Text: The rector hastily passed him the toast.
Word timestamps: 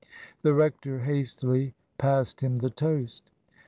The 0.41 0.55
rector 0.55 0.97
hastily 1.01 1.75
passed 1.99 2.41
him 2.41 2.57
the 2.57 2.71
toast. 2.71 3.29